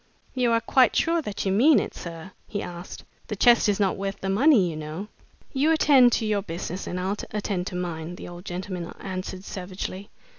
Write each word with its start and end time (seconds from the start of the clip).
"You 0.33 0.51
are 0.53 0.61
quite 0.61 0.95
sure 0.95 1.21
that 1.21 1.45
you 1.45 1.51
mean 1.51 1.79
it, 1.79 1.93
sir?" 1.93 2.31
he 2.47 2.63
asked. 2.63 3.03
"The 3.27 3.35
chest 3.35 3.69
is 3.69 3.79
not 3.79 3.97
worth 3.97 4.19
the 4.19 4.31
money, 4.31 4.67
you 4.67 4.75
know." 4.75 5.09
"You 5.53 5.69
attend 5.71 6.11
to 6.13 6.25
your 6.25 6.41
business 6.41 6.87
and 6.87 6.99
I'll 6.99 7.17
attend 7.29 7.67
to 7.67 7.75
mine!" 7.75 8.15
the 8.15 8.27
old 8.27 8.43
gentleman 8.43 8.91
answered, 8.99 9.43
savagely. 9.43 10.09